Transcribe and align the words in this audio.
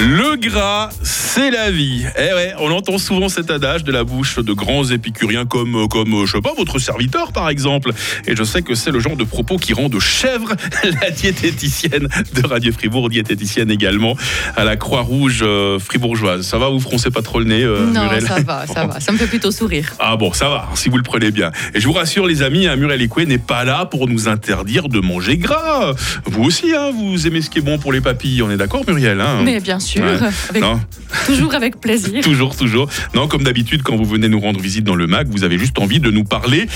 Le 0.00 0.34
gras, 0.36 0.88
c'est 1.02 1.52
la 1.52 1.70
vie. 1.70 2.04
Eh 2.18 2.34
ouais, 2.34 2.52
on 2.58 2.72
entend 2.72 2.98
souvent 2.98 3.28
cet 3.28 3.48
adage 3.52 3.84
de 3.84 3.92
la 3.92 4.02
bouche 4.02 4.40
de 4.40 4.52
grands 4.52 4.84
épicuriens 4.84 5.46
comme, 5.46 5.86
comme 5.88 6.26
je 6.26 6.32
sais 6.32 6.40
pas, 6.40 6.52
votre 6.56 6.80
serviteur 6.80 7.32
par 7.32 7.48
exemple. 7.48 7.92
Et 8.26 8.34
je 8.34 8.42
sais 8.42 8.62
que 8.62 8.74
c'est 8.74 8.90
le 8.90 8.98
genre 8.98 9.16
de 9.16 9.22
propos 9.22 9.56
qui 9.56 9.72
rend 9.72 9.88
de 9.88 10.00
chèvre 10.00 10.48
la 11.00 11.10
diététicienne 11.10 12.08
de 12.34 12.46
Radio 12.46 12.72
Fribourg, 12.72 13.08
diététicienne 13.08 13.70
également 13.70 14.16
à 14.56 14.64
la 14.64 14.76
Croix-Rouge 14.76 15.42
euh, 15.42 15.78
fribourgeoise. 15.78 16.44
Ça 16.44 16.58
va, 16.58 16.70
vous 16.70 16.80
froncez 16.80 17.12
pas 17.12 17.22
trop 17.22 17.38
le 17.38 17.44
nez, 17.44 17.62
euh, 17.62 17.86
Non, 17.86 18.02
Muriel 18.02 18.26
ça 18.26 18.40
va, 18.40 18.66
ça 18.66 18.86
va. 18.86 18.98
Ça 18.98 19.12
me 19.12 19.16
fait 19.16 19.28
plutôt 19.28 19.52
sourire. 19.52 19.92
Ah 20.06 20.16
bon, 20.16 20.32
ça 20.32 20.48
va, 20.48 20.68
si 20.74 20.90
vous 20.90 20.98
le 20.98 21.02
prenez 21.02 21.30
bien. 21.30 21.50
Et 21.72 21.80
je 21.80 21.86
vous 21.86 21.92
rassure, 21.94 22.26
les 22.26 22.42
amis, 22.42 22.66
hein, 22.66 22.76
Muriel 22.76 23.00
Écoué 23.00 23.26
n'est 23.26 23.38
pas 23.38 23.64
là 23.64 23.86
pour 23.86 24.06
nous 24.06 24.28
interdire 24.28 24.88
de 24.88 25.00
manger 25.00 25.38
gras. 25.38 25.92
Vous 26.26 26.42
aussi, 26.44 26.74
hein, 26.74 26.90
vous 26.92 27.26
aimez 27.26 27.40
ce 27.40 27.48
qui 27.48 27.60
est 27.60 27.62
bon 27.62 27.78
pour 27.78 27.92
les 27.92 28.00
papilles, 28.00 28.42
on 28.42 28.50
est 28.50 28.56
d'accord, 28.56 28.82
Muriel 28.86 29.20
hein? 29.20 29.40
Mais 29.42 29.60
bien 29.60 29.80
sûr, 29.80 29.83
Ouais. 29.96 30.18
avec- 30.50 30.62
Non 30.62 30.80
toujours 31.26 31.54
avec 31.54 31.80
plaisir. 31.80 32.20
Toujours, 32.22 32.56
toujours. 32.56 32.88
Non, 33.14 33.28
comme 33.28 33.44
d'habitude, 33.44 33.82
quand 33.82 33.96
vous 33.96 34.04
venez 34.04 34.28
nous 34.28 34.40
rendre 34.40 34.60
visite 34.60 34.84
dans 34.84 34.94
le 34.96 35.06
MAC, 35.06 35.28
vous 35.28 35.44
avez 35.44 35.58
juste 35.58 35.78
envie 35.78 36.00
de 36.00 36.10
nous 36.10 36.24
parler 36.24 36.66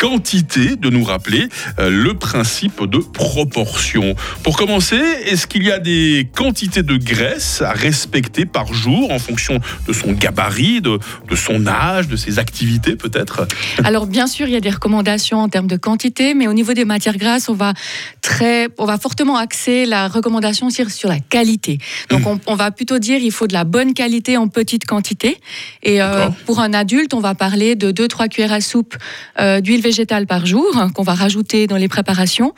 quantité, 0.00 0.76
de 0.76 0.88
nous 0.88 1.04
rappeler 1.04 1.50
euh, 1.78 1.90
le 1.90 2.14
principe 2.14 2.82
de 2.86 2.98
proportion. 2.98 4.14
Pour 4.42 4.56
commencer, 4.56 4.96
est-ce 4.96 5.46
qu'il 5.46 5.62
y 5.62 5.70
a 5.70 5.78
des 5.78 6.26
quantités 6.34 6.82
de 6.82 6.96
graisse 6.96 7.60
à 7.60 7.72
respecter 7.72 8.46
par 8.46 8.72
jour 8.72 9.12
en 9.12 9.18
fonction 9.18 9.60
de 9.86 9.92
son 9.92 10.12
gabarit, 10.12 10.80
de, 10.80 10.98
de 11.28 11.36
son 11.36 11.66
âge, 11.66 12.08
de 12.08 12.16
ses 12.16 12.38
activités 12.38 12.96
peut-être? 12.96 13.46
Alors 13.84 14.06
bien 14.06 14.26
sûr, 14.26 14.48
il 14.48 14.54
y 14.54 14.56
a 14.56 14.60
des 14.60 14.70
recommandations 14.70 15.38
en 15.38 15.50
termes 15.50 15.66
de 15.66 15.76
quantité, 15.76 16.32
mais 16.32 16.48
au 16.48 16.54
niveau 16.54 16.72
des 16.72 16.86
matières 16.86 17.18
grasses, 17.18 17.50
on 17.50 17.54
va 17.54 17.74
très, 18.22 18.68
on 18.78 18.86
va 18.86 18.96
fortement 18.96 19.36
axer 19.36 19.84
la 19.84 20.08
recommandation 20.08 20.70
sur, 20.70 20.90
sur 20.90 21.10
la 21.10 21.20
qualité. 21.20 21.76
Donc 22.08 22.26
on, 22.26 22.40
on 22.46 22.54
va 22.54 22.70
plutôt 22.70 22.98
dire 22.98 23.18
il 23.20 23.32
faut 23.32 23.46
de 23.46 23.52
la 23.52 23.64
bonne 23.64 23.92
qualité 23.92 24.38
en 24.38 24.48
petite 24.48 24.86
quantité. 24.86 25.36
Et 25.82 26.00
euh, 26.00 26.30
pour 26.46 26.60
un 26.60 26.72
adulte, 26.72 27.12
on 27.12 27.20
va 27.20 27.34
parler 27.34 27.74
de 27.74 27.92
2-3 27.92 28.30
cuillères 28.30 28.54
à 28.54 28.62
soupe 28.62 28.96
euh, 29.38 29.60
d'huile 29.60 29.82
végétale 29.82 29.89
par 30.26 30.46
jour 30.46 30.66
hein, 30.76 30.90
qu'on 30.90 31.02
va 31.02 31.14
rajouter 31.14 31.66
dans 31.66 31.76
les 31.76 31.88
préparations. 31.88 32.54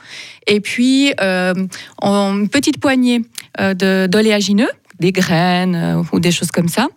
Et 0.47 0.59
puis 0.59 1.13
euh, 1.21 1.53
en 2.01 2.35
une 2.37 2.49
petite 2.49 2.79
poignée 2.79 3.21
euh, 3.59 3.73
d'oléagineux 4.07 4.69
des 5.03 5.11
graines 5.11 5.75
euh, 5.75 6.01
ou 6.13 6.19
des 6.21 6.31
choses 6.31 6.49
comme 6.51 6.69
ça, 6.69 6.87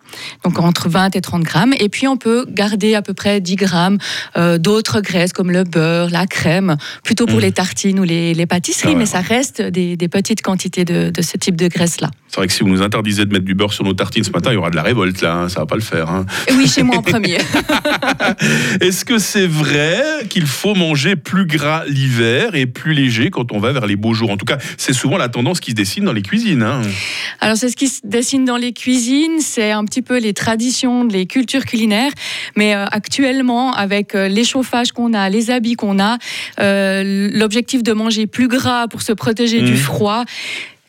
donc 0.45 0.59
entre 0.59 0.87
20 0.87 1.13
et 1.17 1.21
30 1.21 1.43
grammes. 1.43 1.73
Et 1.77 1.89
puis 1.89 2.07
on 2.07 2.15
peut 2.15 2.45
garder 2.49 2.95
à 2.95 3.01
peu 3.01 3.13
près 3.13 3.41
10 3.41 3.55
grammes 3.57 3.97
euh, 4.37 4.57
d'autres 4.57 5.01
graisses 5.01 5.33
comme 5.33 5.51
le 5.51 5.65
beurre, 5.65 6.09
la 6.09 6.25
crème, 6.25 6.77
plutôt 7.03 7.25
pour 7.25 7.35
Mhm. 7.37 7.41
les 7.41 7.51
tartines 7.51 7.99
ou 7.99 8.03
les, 8.03 8.33
les 8.33 8.45
pâtisseries, 8.45 8.89
Ah 8.91 8.93
ouais. 8.93 8.99
mais 8.99 9.05
ça 9.05 9.19
reste 9.19 9.61
des, 9.61 9.97
des 9.97 10.07
petites 10.07 10.41
quantités 10.41 10.85
de, 10.85 11.09
de 11.09 11.21
ce 11.21 11.35
type 11.37 11.57
de 11.57 11.67
graisse-là. 11.67 12.09
C'est 12.29 12.37
vrai 12.37 12.47
que 12.47 12.53
si 12.53 12.63
vous 12.63 12.69
nous 12.69 12.81
interdisez 12.81 13.25
de 13.25 13.31
mettre 13.33 13.45
du 13.45 13.53
beurre 13.55 13.73
sur 13.73 13.83
nos 13.83 13.93
tartines 13.93 14.23
ce 14.23 14.31
matin, 14.31 14.51
il 14.51 14.55
y 14.55 14.57
aura 14.57 14.69
de 14.69 14.75
la 14.75 14.83
révolte 14.83 15.21
là, 15.21 15.33
hein, 15.35 15.49
ça 15.49 15.59
va 15.61 15.65
pas 15.65 15.75
le 15.75 15.81
faire. 15.81 16.09
hein. 16.09 16.25
Oui, 16.57 16.67
chez 16.67 16.83
moi 16.83 16.97
en 16.97 17.01
premier. 17.01 17.37
Est-ce 18.81 19.05
que 19.05 19.17
c'est 19.17 19.47
vrai 19.47 20.01
qu'il 20.29 20.45
faut 20.45 20.75
manger 20.75 21.15
plus 21.15 21.45
gras 21.45 21.83
l'hiver 21.87 22.55
et 22.55 22.65
plus 22.65 22.93
léger 22.93 23.29
quand 23.29 23.51
on 23.51 23.59
va 23.59 23.71
vers 23.71 23.85
les 23.85 23.95
beaux 23.95 24.13
jours? 24.13 24.29
En 24.31 24.37
tout 24.37 24.45
cas, 24.45 24.57
c'est 24.77 24.93
souvent 24.93 25.17
la 25.17 25.29
tendance 25.29 25.59
qui 25.59 25.71
se 25.71 25.75
dessine 25.75 26.03
dans 26.05 26.13
les 26.13 26.21
cuisines. 26.21 26.63
hein. 26.63 26.81
Alors 27.39 27.57
c'est 27.57 27.69
ce 27.69 27.75
qui 27.75 27.91
dessine 28.03 28.45
dans 28.45 28.57
les 28.57 28.73
cuisines, 28.73 29.39
c'est 29.39 29.71
un 29.71 29.83
petit 29.85 30.01
peu 30.01 30.17
les 30.19 30.33
traditions, 30.33 31.03
les 31.05 31.25
cultures 31.25 31.65
culinaires, 31.65 32.11
mais 32.55 32.75
euh, 32.75 32.85
actuellement 32.91 33.73
avec 33.73 34.15
euh, 34.15 34.27
les 34.27 34.43
chauffages 34.43 34.91
qu'on 34.91 35.13
a, 35.13 35.29
les 35.29 35.51
habits 35.51 35.75
qu'on 35.75 35.99
a, 35.99 36.17
euh, 36.59 37.29
l'objectif 37.33 37.83
de 37.83 37.93
manger 37.93 38.27
plus 38.27 38.47
gras 38.47 38.87
pour 38.87 39.01
se 39.01 39.11
protéger 39.13 39.61
du 39.61 39.77
froid. 39.77 40.23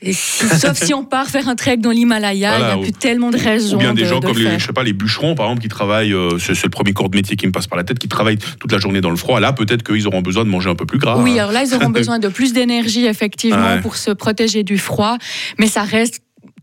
et 0.01 0.13
si- 0.13 0.47
sauf 0.61 0.75
si 0.81 0.95
on 0.95 1.05
part 1.05 1.27
faire 1.27 1.49
un 1.49 1.57
trek 1.57 1.79
dans 1.79 1.91
l'Himalaya, 1.91 2.51
Voilà, 2.59 2.75
il 2.75 2.77
n'y 2.77 2.83
a 2.83 2.85
plus 2.85 2.93
tellement 2.93 3.31
de 3.31 3.37
raisons. 3.39 3.77
Ou 3.77 3.81
bien 3.81 3.95
des 3.95 4.03
de- 4.03 4.07
gens 4.09 4.21
de 4.21 4.27
comme 4.27 4.37
le 4.37 4.45
les, 4.45 4.51
faire. 4.51 4.59
je 4.61 4.67
sais 4.67 4.73
pas, 4.73 4.85
les 4.85 4.93
bûcherons, 4.93 5.35
par 5.35 5.47
exemple, 5.47 5.63
qui 5.63 5.69
travaillent, 5.69 6.13
euh, 6.13 6.39
c'est 6.39 6.63
le 6.63 6.71
premier 6.71 6.93
corps 6.93 7.09
de 7.09 7.17
métier 7.17 7.35
qui 7.37 7.47
me 7.47 7.53
passe 7.53 7.67
par 7.67 7.77
la 7.77 7.83
tête, 7.85 7.99
qui 7.99 8.07
travaillent 8.09 8.39
toute 8.61 8.71
la 8.71 8.79
journée 8.79 9.01
dans 9.01 9.11
le 9.11 9.17
froid. 9.17 9.41
Là, 9.41 9.53
peut-être 9.53 9.83
qu'ils 9.83 10.07
auront 10.07 10.21
besoin 10.23 10.45
de 10.45 10.51
manger 10.51 10.71
un 10.71 10.77
peu 10.77 10.87
plus 10.87 10.99
gras. 10.99 11.17
Oui, 11.19 11.39
alors 11.39 11.51
là, 11.53 11.65
ils 11.65 11.75
auront 11.75 11.91
besoin 12.01 12.19
de 12.21 12.29
plus 12.29 12.53
d'énergie, 12.53 13.07
effectivement, 13.07 13.75
Ouais. 13.75 13.81
pour 13.81 13.97
se 13.97 14.13
protéger 14.13 14.63
du 14.63 14.79
froid. 14.79 15.19
Mais 15.59 15.67
ça 15.67 15.83
reste 15.83 16.21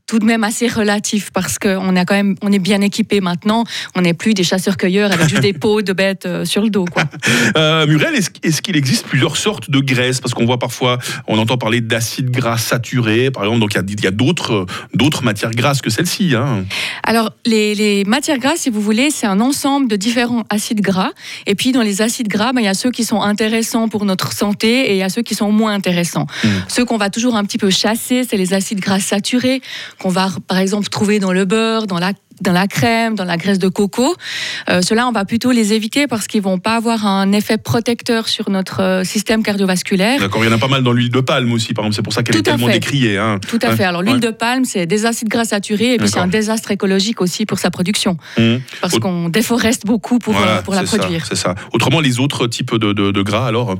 tout 0.07 0.19
de 0.19 0.25
même 0.25 0.43
assez 0.43 0.67
relatif 0.67 1.31
parce 1.33 1.57
qu'on 1.57 1.95
a 1.95 2.05
quand 2.05 2.13
même, 2.13 2.35
on 2.41 2.51
est 2.51 2.59
bien 2.59 2.81
équipé 2.81 3.21
maintenant. 3.21 3.63
On 3.95 4.01
n'est 4.01 4.13
plus 4.13 4.33
des 4.33 4.43
chasseurs-cueilleurs 4.43 5.11
avec 5.11 5.27
juste 5.29 5.41
des 5.41 5.53
peaux 5.53 5.81
de 5.81 5.93
bêtes 5.93 6.25
euh, 6.25 6.45
sur 6.45 6.61
le 6.61 6.69
dos, 6.69 6.85
quoi. 6.85 7.03
Euh, 7.57 7.87
Muriel, 7.87 8.13
est-ce 8.15 8.29
est-ce 8.43 8.61
qu'il 8.61 8.75
existe 8.75 9.07
plusieurs 9.07 9.35
sortes 9.37 9.69
de 9.71 9.79
graisses? 9.79 10.21
Parce 10.21 10.33
qu'on 10.33 10.45
voit 10.45 10.59
parfois, 10.59 10.99
on 11.27 11.39
entend 11.39 11.57
parler 11.57 11.81
d'acides 11.81 12.29
gras 12.29 12.57
saturés, 12.57 13.31
par 13.31 13.43
exemple, 13.43 13.59
donc 13.61 13.73
il 13.73 14.03
y 14.03 14.07
a- 14.07 14.11
d'autres 14.11 14.53
euh, 14.53 14.65
d'autres 14.93 15.23
matières 15.23 15.51
grasses 15.51 15.81
que 15.81 15.89
celle-ci. 15.89 16.35
Hein. 16.35 16.65
Alors, 17.03 17.31
les, 17.45 17.73
les 17.75 18.03
matières 18.03 18.37
grasses, 18.37 18.61
si 18.61 18.69
vous 18.69 18.81
voulez, 18.81 19.09
c'est 19.09 19.27
un 19.27 19.39
ensemble 19.41 19.87
de 19.87 19.95
différents 19.95 20.43
acides 20.49 20.81
gras. 20.81 21.11
Et 21.47 21.55
puis, 21.55 21.71
dans 21.71 21.81
les 21.81 22.01
acides 22.01 22.27
gras, 22.27 22.53
ben, 22.53 22.61
il 22.61 22.65
y 22.65 22.67
a 22.67 22.73
ceux 22.73 22.91
qui 22.91 23.03
sont 23.03 23.21
intéressants 23.21 23.89
pour 23.89 24.05
notre 24.05 24.31
santé 24.33 24.91
et 24.91 24.93
il 24.93 24.97
y 24.97 25.03
a 25.03 25.09
ceux 25.09 25.23
qui 25.23 25.33
sont 25.35 25.51
moins 25.51 25.73
intéressants. 25.73 26.27
Mm. 26.43 26.47
Ceux 26.67 26.85
qu'on 26.85 26.97
va 26.97 27.09
toujours 27.09 27.35
un 27.35 27.43
petit 27.43 27.57
peu 27.57 27.69
chasser, 27.71 28.23
c'est 28.29 28.37
les 28.37 28.53
acides 28.53 28.79
gras 28.79 28.99
saturés, 28.99 29.61
qu'on 29.99 30.09
va, 30.09 30.29
par 30.47 30.57
exemple, 30.57 30.87
trouver 30.89 31.19
dans 31.19 31.31
le 31.33 31.45
beurre, 31.45 31.87
dans 31.87 31.99
la 31.99 32.13
dans 32.41 32.51
la 32.53 32.67
crème, 32.67 33.15
dans 33.15 33.23
la 33.25 33.37
graisse 33.37 33.59
de 33.59 33.67
coco. 33.69 34.15
Euh, 34.69 34.81
Ceux-là, 34.81 35.07
on 35.07 35.11
va 35.11 35.25
plutôt 35.25 35.51
les 35.51 35.73
éviter 35.73 36.07
parce 36.07 36.27
qu'ils 36.27 36.41
vont 36.41 36.59
pas 36.59 36.75
avoir 36.75 37.05
un 37.07 37.31
effet 37.31 37.57
protecteur 37.57 38.27
sur 38.27 38.49
notre 38.49 38.81
euh, 38.81 39.03
système 39.03 39.43
cardiovasculaire. 39.43 40.19
D'accord, 40.19 40.43
il 40.43 40.49
y 40.49 40.53
en 40.53 40.55
a 40.55 40.59
pas 40.59 40.67
mal 40.67 40.83
dans 40.83 40.91
l'huile 40.93 41.09
de 41.11 41.21
palme 41.21 41.51
aussi, 41.53 41.73
par 41.73 41.85
exemple. 41.85 41.95
C'est 41.95 42.01
pour 42.01 42.13
ça 42.13 42.23
qu'elle 42.23 42.35
est 42.37 42.41
tellement 42.41 42.67
fait. 42.67 42.73
décriée. 42.73 43.17
Hein. 43.17 43.39
Tout 43.47 43.59
à 43.61 43.75
fait. 43.75 43.83
Alors, 43.83 44.01
l'huile 44.01 44.15
Ouais. 44.15 44.19
de 44.19 44.31
palme, 44.31 44.65
c'est 44.65 44.85
des 44.85 45.05
acides 45.05 45.27
gras 45.29 45.45
saturés 45.45 45.93
et 45.93 45.97
puis 45.97 46.07
c'est 46.09 46.19
un 46.19 46.27
désastre 46.27 46.71
écologique 46.71 47.21
aussi 47.21 47.45
pour 47.45 47.59
sa 47.59 47.71
production. 47.71 48.17
Mmh. 48.37 48.55
parce 48.81 48.93
Au- 48.95 48.99
qu'on 48.99 49.29
déforeste 49.29 49.85
beaucoup 49.85 50.19
pour, 50.19 50.33
Voilà, 50.33 50.57
euh, 50.57 50.61
pour 50.61 50.73
la 50.75 50.83
produire. 50.83 51.25
C'est 51.25 51.35
ça. 51.35 51.55
Autrement, 51.73 51.99
les 52.01 52.19
autres 52.19 52.47
types 52.47 52.75
de, 52.75 52.93
de- 52.93 53.11
de 53.11 53.21
gras, 53.21 53.47
alors 53.47 53.75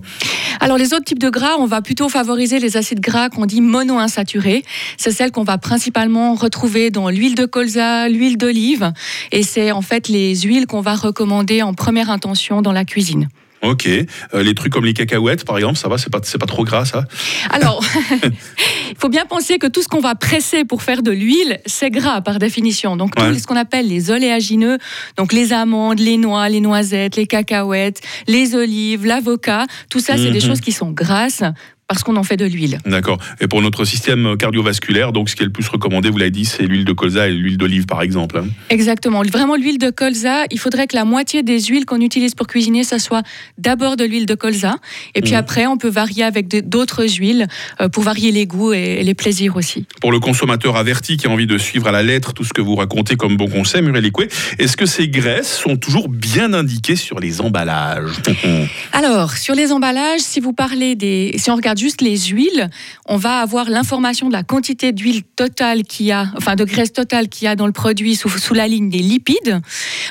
Alors 0.59 0.77
les 0.77 0.93
autres 0.93 1.03
types 1.05 1.19
de 1.19 1.29
gras, 1.29 1.55
on 1.59 1.65
va 1.65 1.81
plutôt 1.81 2.09
favoriser 2.09 2.59
les 2.59 2.77
acides 2.77 2.99
gras 2.99 3.29
qu'on 3.29 3.45
dit 3.45 3.61
monoinsaturés. 3.61 4.63
C'est 4.97 5.11
celles 5.11 5.31
qu'on 5.31 5.43
va 5.43 5.57
principalement 5.57 6.33
retrouver 6.35 6.89
dans 6.91 7.09
l'huile 7.09 7.35
de 7.35 7.45
colza, 7.45 8.07
l'huile 8.09 8.37
d'olive, 8.45 8.91
et 9.31 9.41
c'est 9.43 9.71
en 9.71 9.81
fait 9.81 10.07
les 10.07 10.35
huiles 10.41 10.67
qu'on 10.67 10.81
va 10.81 10.95
recommander 10.95 11.61
en 11.63 11.73
première 11.73 12.09
intention 12.11 12.61
dans 12.61 12.71
la 12.73 12.85
cuisine. 12.85 13.27
Ok. 13.61 13.87
Euh, 13.87 14.43
les 14.43 14.53
trucs 14.53 14.71
comme 14.71 14.85
les 14.85 14.93
cacahuètes, 14.93 15.43
par 15.43 15.57
exemple, 15.57 15.77
ça 15.77 15.87
va, 15.89 15.97
c'est 15.97 16.11
pas, 16.11 16.19
c'est 16.21 16.37
pas 16.37 16.45
trop 16.45 16.63
gras, 16.63 16.85
ça? 16.85 17.05
Alors, 17.49 17.83
il 18.23 18.31
faut 18.99 19.09
bien 19.09 19.25
penser 19.25 19.57
que 19.57 19.65
tout 19.65 19.81
ce 19.81 19.87
qu'on 19.87 20.01
va 20.01 20.13
presser 20.13 20.65
pour 20.65 20.83
faire 20.83 21.01
de 21.01 21.09
l'huile, 21.09 21.59
c'est 21.65 21.89
gras 21.89 22.21
par 22.21 22.37
définition. 22.37 22.95
Donc, 22.95 23.13
Ouais. 23.17 23.31
tout 23.33 23.39
ce 23.39 23.47
qu'on 23.47 23.55
appelle 23.55 23.87
les 23.87 24.11
oléagineux, 24.11 24.77
donc 25.17 25.33
les 25.33 25.51
amandes, 25.51 25.97
les 25.99 26.17
noix, 26.17 26.47
les 26.47 26.59
noisettes, 26.61 27.15
les 27.15 27.25
cacahuètes, 27.25 28.01
les 28.27 28.53
olives, 28.53 29.03
l'avocat, 29.07 29.65
tout 29.89 29.99
ça, 29.99 30.15
c'est 30.17 30.29
des 30.31 30.41
Mhm. 30.41 30.47
choses 30.47 30.61
qui 30.61 30.71
sont 30.71 30.91
grasses 30.91 31.43
parce 31.87 32.03
qu'on 32.03 32.15
en 32.15 32.23
fait 32.23 32.37
de 32.37 32.45
l'huile. 32.45 32.79
D'accord. 32.85 33.17
Et 33.41 33.47
pour 33.47 33.61
notre 33.61 33.85
système 33.85 34.37
cardiovasculaire, 34.37 35.11
donc 35.11 35.29
ce 35.29 35.35
qui 35.35 35.43
est 35.43 35.45
le 35.45 35.51
plus 35.51 35.67
recommandé, 35.67 36.09
vous 36.09 36.17
l'avez 36.17 36.31
dit, 36.31 36.45
c'est 36.45 36.63
l'huile 36.63 36.85
de 36.85 36.93
colza 36.93 37.27
et 37.27 37.31
l'huile 37.31 37.57
d'olive, 37.57 37.85
par 37.85 38.01
exemple. 38.01 38.39
hein. 38.39 38.47
Exactement. 38.69 39.21
Vraiment, 39.23 39.55
l'huile 39.55 39.77
de 39.77 39.89
colza, 39.91 40.45
il 40.51 40.59
faudrait 40.59 40.87
que 40.87 40.95
la 40.95 41.05
moitié 41.05 41.43
des 41.43 41.61
huiles 41.61 41.85
qu'on 41.85 42.01
utilise 42.01 42.33
pour 42.35 42.47
cuisiner, 42.47 42.83
ça 42.83 42.97
soit 42.99 43.21
d'abord 43.57 43.97
de 43.97 44.03
l'huile 44.03 44.25
de 44.25 44.35
colza. 44.35 44.77
Et 45.13 45.21
puis 45.21 45.31
Mhm. 45.33 45.37
après, 45.37 45.65
on 45.67 45.77
peut 45.77 45.89
varier 45.89 46.23
avec 46.23 46.47
d'autres 46.67 47.05
huiles 47.07 47.47
euh, 47.81 47.89
pour 47.89 48.03
varier 48.03 48.31
les 48.31 48.47
goûts 48.47 48.73
et, 48.73 48.97
et 48.99 49.03
les 49.03 49.13
plaisirs 49.13 49.55
aussi. 49.55 49.85
Pour 50.01 50.11
le 50.11 50.19
consommateur 50.19 50.77
averti 50.77 51.17
qui 51.17 51.27
a 51.27 51.29
envie 51.29 51.47
de 51.47 51.57
suivre 51.57 51.87
à 51.87 51.91
la 51.91 52.01
lettre 52.03 52.33
tout 52.33 52.43
ce 52.43 52.53
que 52.53 52.61
vous 52.61 52.75
racontez 52.75 53.15
comme 53.15 53.37
bon 53.37 53.47
conseil, 53.47 53.81
Muriel 53.81 54.05
Écoué, 54.05 54.27
est-ce 54.59 54.75
que 54.75 54.85
ces 54.85 55.07
graisses 55.07 55.55
sont 55.55 55.77
toujours 55.77 56.09
bien 56.09 56.53
indiquées 56.53 56.95
sur 56.95 57.19
les 57.19 57.41
emballages? 57.41 58.09
Alors, 58.91 59.31
sur 59.37 59.55
les 59.55 59.71
emballages, 59.71 60.21
si 60.21 60.39
vous 60.39 60.53
parlez 60.53 60.95
des. 60.95 61.31
Si 61.37 61.49
on 61.51 61.55
regarde 61.55 61.74
juste 61.77 62.01
les 62.01 62.17
huiles, 62.17 62.69
on 63.07 63.17
va 63.17 63.39
avoir 63.39 63.69
l'information 63.69 64.27
de 64.27 64.33
la 64.33 64.43
quantité 64.43 64.91
d'huile 64.91 65.23
totale 65.35 65.83
qu'il 65.83 66.05
y 66.07 66.11
a, 66.11 66.27
enfin 66.37 66.55
de 66.55 66.63
graisse 66.63 66.93
totale 66.93 67.27
qu'il 67.29 67.45
y 67.45 67.47
a 67.47 67.55
dans 67.55 67.65
le 67.67 67.71
produit 67.71 68.15
sous, 68.15 68.29
sous 68.29 68.53
la 68.53 68.67
ligne 68.67 68.89
des 68.89 68.99
lipides. 68.99 69.59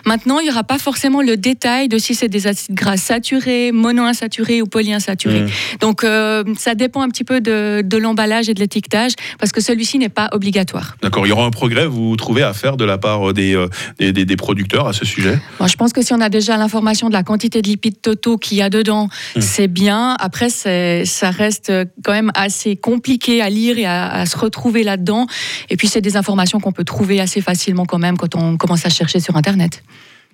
Maintenant, 0.06 0.38
il 0.40 0.44
n'y 0.44 0.50
aura 0.50 0.64
pas 0.64 0.78
forcément 0.78 1.22
le 1.22 1.36
détail 1.36 1.88
de 1.88 1.98
si 1.98 2.14
c'est 2.14 2.28
des 2.28 2.46
acides 2.46 2.74
gras 2.74 2.96
saturés, 2.96 3.72
monoinsaturés 3.72 4.62
ou 4.62 4.66
polyinsaturés. 4.66 5.42
Mhm. 5.42 5.48
Donc, 5.80 6.04
euh, 6.04 6.44
ça 6.58 6.74
dépend 6.74 7.02
un 7.02 7.08
petit 7.08 7.24
peu 7.24 7.40
de, 7.40 7.82
de 7.84 7.96
l'emballage 7.96 8.48
et 8.48 8.54
de 8.54 8.60
l'étiquetage, 8.60 9.12
parce 9.38 9.52
que 9.52 9.60
celui-ci 9.60 9.98
n'est 9.98 10.08
pas 10.08 10.28
obligatoire. 10.32 10.96
D'accord. 11.02 11.26
Il 11.26 11.30
y 11.30 11.32
aura 11.32 11.44
un 11.44 11.50
progrès, 11.50 11.86
vous 11.86 12.16
trouvez, 12.16 12.42
à 12.42 12.52
faire 12.52 12.76
de 12.76 12.84
la 12.84 12.98
part 12.98 13.32
des, 13.32 13.54
euh, 13.54 13.68
des, 13.98 14.12
des- 14.12 14.24
des 14.24 14.36
producteurs 14.36 14.86
à 14.88 14.92
ce 14.92 15.04
sujet? 15.04 15.38
Bon, 15.58 15.66
je 15.66 15.76
pense 15.76 15.92
que 15.92 16.02
si 16.02 16.12
on 16.12 16.20
a 16.20 16.28
déjà 16.28 16.56
l'information 16.56 17.08
de 17.08 17.12
la 17.12 17.22
quantité 17.22 17.62
de 17.62 17.68
lipides 17.68 18.00
totaux 18.00 18.36
qu'il 18.38 18.58
y 18.58 18.62
a 18.62 18.70
dedans, 18.70 19.08
Mm. 19.36 19.40
c'est 19.40 19.68
bien. 19.68 20.16
Après, 20.18 20.48
ça 20.50 21.30
reste 21.30 21.53
quand 22.02 22.12
même 22.12 22.30
assez 22.34 22.76
compliqué 22.76 23.42
à 23.42 23.50
lire 23.50 23.78
et 23.78 23.86
à, 23.86 24.10
à 24.10 24.26
se 24.26 24.36
retrouver 24.36 24.82
là-dedans. 24.82 25.26
Et 25.70 25.76
puis, 25.76 25.88
c'est 25.88 26.00
des 26.00 26.16
informations 26.16 26.60
qu'on 26.60 26.72
peut 26.72 26.84
trouver 26.84 27.20
assez 27.20 27.40
facilement 27.40 27.86
quand 27.86 27.98
même 27.98 28.16
quand 28.16 28.34
on 28.34 28.56
commence 28.56 28.86
à 28.86 28.90
chercher 28.90 29.20
sur 29.20 29.36
Internet. 29.36 29.82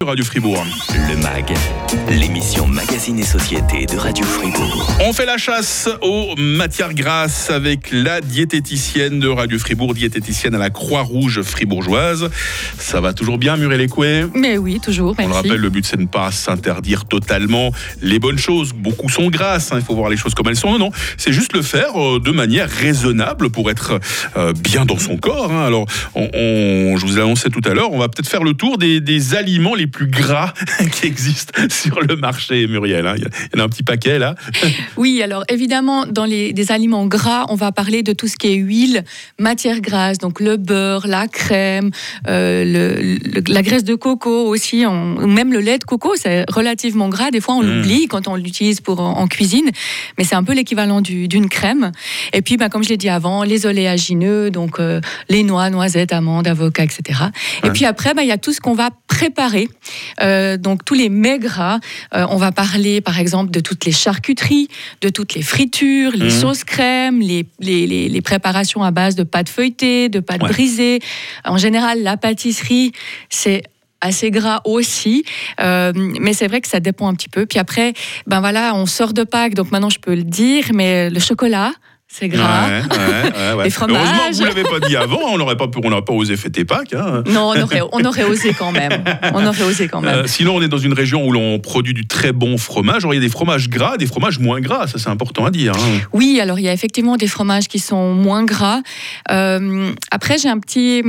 Radio 0.07 0.25
Fribourg. 0.25 0.65
Le 1.11 1.17
MAG, 1.19 1.53
l'émission 2.09 2.67
Magazine 2.67 3.19
et 3.19 3.23
Société 3.23 3.85
de 3.85 3.99
Radio 3.99 4.25
Fribourg. 4.25 4.89
On 5.07 5.13
fait 5.13 5.27
la 5.27 5.37
chasse 5.37 5.91
aux 6.01 6.35
matières 6.39 6.95
grasses 6.95 7.51
avec 7.51 7.91
la 7.93 8.23
diététicienne 8.23 9.21
de 9.21 9.29
Radio 9.29 9.59
Fribourg, 9.59 9.93
diététicienne 9.93 10.55
à 10.55 10.59
la 10.59 10.71
Croix-Rouge 10.71 11.43
fribourgeoise. 11.43 12.31
Ça 12.79 13.03
va 13.03 13.13
toujours 13.13 13.37
bien, 13.37 13.59
Muriel 13.59 13.83
Écoué 13.83 14.25
Mais 14.35 14.57
oui, 14.57 14.81
toujours. 14.83 15.15
On 15.19 15.29
le 15.29 15.35
rappelle, 15.35 15.57
le 15.61 15.69
but 15.69 15.85
c'est 15.85 15.99
de 15.99 16.03
ne 16.03 16.07
pas 16.07 16.31
s'interdire 16.33 17.05
totalement 17.05 17.71
les 18.01 18.19
bonnes 18.19 18.39
choses. 18.39 18.73
Beaucoup 18.73 19.11
sont 19.11 19.29
grasses, 19.29 19.71
hein, 19.71 19.77
il 19.81 19.85
faut 19.85 19.95
voir 19.95 20.09
les 20.09 20.17
choses 20.17 20.33
comme 20.33 20.49
elles 20.49 20.57
sont. 20.57 20.73
Non, 20.73 20.79
non, 20.79 20.91
c'est 21.19 21.33
juste 21.35 21.53
le 21.53 21.61
faire 21.61 22.01
euh, 22.03 22.19
de 22.19 22.31
manière 22.31 22.71
raisonnable 22.71 23.51
pour 23.51 23.71
être 23.71 24.01
euh, 24.39 24.55
bien 24.55 24.87
dans 24.87 24.99
son 24.99 25.19
corps. 25.19 25.53
hein. 25.53 25.67
Alors, 25.67 25.85
on, 26.15 26.23
on- 26.33 26.97
je 26.97 27.05
vous 27.05 27.19
ai 27.19 27.21
annoncé 27.21 27.51
tout 27.51 27.61
à 27.69 27.75
l'heure, 27.75 27.93
on 27.93 27.99
va 27.99 28.09
peut-être 28.09 28.29
faire 28.31 28.43
le 28.45 28.55
tour 28.55 28.79
des, 28.79 29.01
des 29.03 29.35
aliments 29.35 29.75
les 29.75 29.90
plus 29.91 30.07
gras 30.07 30.53
qui 30.93 31.07
existent 31.07 31.53
sur 31.69 32.01
le 32.01 32.17
marché, 32.17 32.67
Muriel. 32.67 33.07
hein. 33.07 33.15
Il 33.17 33.25
y, 33.25 33.61
en 33.61 33.63
a 33.63 33.67
un 33.67 33.69
petit 33.69 33.83
paquet 33.83 34.19
là. 34.19 34.35
Oui, 34.97 35.23
alors 35.23 35.45
évidemment, 35.49 36.07
dans 36.07 36.25
les 36.25 36.53
des 36.53 36.73
aliments 36.73 37.07
gras, 37.07 37.47
on 37.49 37.55
va 37.55 37.73
parler 37.73 38.03
de 38.03 38.13
tout 38.13 38.27
ce 38.29 38.37
qui 38.37 38.49
est 38.49 38.55
huile, 38.57 39.05
matière 39.39 39.81
grasse, 39.81 40.19
donc 40.19 40.41
le 40.41 40.57
beurre, 40.57 41.07
la 41.07 41.27
crème, 41.29 41.91
euh, 42.29 42.65
le- 42.65 43.19
le- 43.35 43.43
la 43.53 43.63
graisse 43.63 43.85
de 43.85 43.95
coco 43.95 44.47
aussi, 44.47 44.85
on- 44.87 45.27
même 45.27 45.53
le 45.53 45.61
lait 45.61 45.79
de 45.79 45.85
coco, 45.85 46.15
c'est 46.17 46.45
relativement 46.51 47.09
gras. 47.09 47.31
Des 47.31 47.41
fois, 47.41 47.55
on 47.55 47.63
Mm. 47.63 47.67
l'oublie 47.77 48.07
quand 48.09 48.29
on 48.29 48.37
l'utilise 48.37 48.81
pour 48.81 49.01
en, 49.01 49.19
en 49.19 49.27
cuisine, 49.27 49.71
mais 50.19 50.25
c'est 50.25 50.35
un 50.35 50.45
peu 50.45 50.53
l'équivalent 50.55 51.01
du- 51.01 51.29
d'une 51.29 51.49
crème. 51.49 51.93
Et 52.33 52.43
puis, 52.43 52.57
ben, 52.57 52.69
comme 52.69 52.83
je 52.85 52.89
l'ai 52.89 52.97
dit 52.97 53.09
avant, 53.09 53.43
les 53.43 53.67
oléagineux, 53.67 54.51
donc 54.51 54.79
euh, 54.81 55.01
les 55.29 55.43
noix, 55.43 55.71
noisettes, 55.71 56.13
amandes, 56.13 56.47
avocats, 56.47 56.85
etc. 56.85 57.21
Et 57.65 57.71
puis 57.71 57.85
après, 57.85 58.15
ben, 58.15 58.23
il 58.23 58.29
y 58.29 58.33
a 58.33 58.39
tout 58.39 58.53
ce 58.53 58.61
qu'on 58.61 58.75
va 58.75 58.91
préparer, 59.09 59.69
Euh, 60.21 60.57
donc 60.57 60.85
tous 60.85 60.95
les 60.95 61.09
mets 61.09 61.39
gras. 61.39 61.79
Euh, 62.15 62.27
on 62.31 62.37
va 62.37 62.53
parler, 62.53 63.01
par 63.01 63.19
exemple, 63.19 63.51
de 63.51 63.61
toutes 63.61 63.85
les 63.85 63.93
charcuteries, 63.93 64.69
de 65.01 65.09
toutes 65.09 65.35
les 65.35 65.43
fritures, 65.43 66.13
les 66.13 66.25
Mhm. 66.27 66.31
sauces 66.31 66.65
crème, 66.65 67.21
les, 67.21 67.47
les, 67.59 67.87
les- 67.87 68.09
les 68.09 68.21
préparations 68.21 68.83
à 68.83 68.91
base 68.91 69.15
de 69.17 69.23
pâtes 69.23 69.49
feuilletées, 69.49 70.09
de 70.09 70.21
pâtes 70.21 70.43
Ouais. 70.43 70.49
brisées. 70.49 71.01
En 71.45 71.57
général, 71.59 72.03
la 72.03 72.17
pâtisserie, 72.17 72.93
c'est 73.29 73.63
assez 74.03 74.31
gras 74.31 74.61
aussi, 74.65 75.25
Euh, 75.61 75.93
mais 75.95 76.33
c'est 76.33 76.47
vrai 76.49 76.63
que 76.63 76.69
ça 76.69 76.81
dépend 76.81 77.07
un 77.09 77.15
petit 77.15 77.29
peu. 77.29 77.45
Puis 77.45 77.59
après, 77.59 77.93
ben 78.27 78.41
voilà, 78.41 78.75
on 78.75 78.87
sort 78.87 79.13
de 79.13 79.25
Pâques, 79.25 79.53
donc 79.55 79.71
maintenant 79.73 79.91
je 79.91 79.99
peux 79.99 80.15
le 80.15 80.23
dire, 80.25 80.65
mais 80.73 81.11
le 81.11 81.21
chocolat, 81.21 81.73
c'est 82.13 82.27
gras. 82.29 82.67
Ouais, 82.69 82.83
ouais, 82.91 83.53
ouais. 83.55 83.65
Les 83.65 83.71
fromages. 83.71 83.97
Heureusement 84.05 84.29
que 84.31 84.35
vous 84.37 84.45
l'avez 84.45 84.63
pas 84.81 84.87
dit 84.89 84.97
avant, 84.97 85.21
on 85.33 85.39
n'aurait 85.39 85.57
pas, 85.57 85.67
on 85.83 85.91
n'aurait 85.91 86.03
pas 86.03 86.13
osé 86.13 86.37
fêter 86.37 86.65
Pâques. 86.65 86.93
hein. 86.95 87.23
Non, 87.27 87.53
on 87.57 87.61
aurait, 87.63 87.83
on 87.93 88.05
aurait 88.05 88.25
osé 88.25 88.53
quand 88.53 88.73
même. 88.73 89.05
On 89.33 89.47
aurait 89.47 89.63
osé 89.63 89.87
quand 89.87 90.01
même. 90.01 90.15
Euh, 90.21 90.27
sinon, 90.27 90.57
on 90.57 90.63
est 90.63 90.69
dans 90.69 90.79
une 90.79 90.93
région 90.93 91.25
où 91.25 91.31
l'on 91.33 91.61
produit 91.61 91.95
du 91.95 92.07
très 92.09 92.33
bon 92.33 92.59
fromage. 92.59 93.05
Alors, 93.05 93.15
il 93.15 93.19
y 93.19 93.21
a 93.21 93.23
des 93.23 93.29
fromages 93.31 93.69
gras, 93.69 93.97
des 93.97 94.07
fromages 94.07 94.39
moins 94.41 94.61
gras. 94.61 94.89
Ça, 94.89 94.99
c'est 94.99 95.09
important 95.09 95.45
à 95.47 95.51
dire. 95.51 95.73
hein. 95.77 96.01
Oui, 96.13 96.41
alors 96.43 96.59
il 96.59 96.65
y 96.65 96.69
a 96.69 96.73
effectivement 96.73 97.17
des 97.17 97.29
fromages 97.29 97.69
qui 97.69 97.79
sont 97.79 98.13
moins 98.13 98.45
gras. 98.45 98.81
Euh, 99.31 99.93
après, 100.11 100.37
j'ai 100.39 100.49
un 100.49 100.59
petit. 100.59 101.03